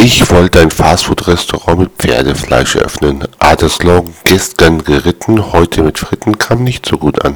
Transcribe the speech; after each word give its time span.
Ich 0.00 0.30
wollte 0.30 0.60
ein 0.60 0.70
Fastfood-Restaurant 0.70 1.80
mit 1.80 1.90
Pferdefleisch 1.98 2.76
eröffnen, 2.76 3.24
aber 3.40 3.56
der 3.56 3.68
Slogan 3.68 4.14
"Gestern 4.22 4.84
geritten, 4.84 5.52
heute 5.52 5.82
mit 5.82 5.98
Fritten" 5.98 6.38
kam 6.38 6.62
nicht 6.62 6.86
so 6.86 6.98
gut 6.98 7.24
an. 7.24 7.34